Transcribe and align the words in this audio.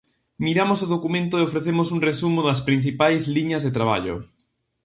Miramos 0.45 0.79
o 0.85 0.91
documento 0.95 1.33
e 1.37 1.45
ofrecemos 1.47 1.87
un 1.95 1.99
resumo 2.09 2.39
das 2.47 2.63
principais 2.67 3.21
liñas 3.35 3.63
de 3.63 3.75
traballo. 3.77 4.15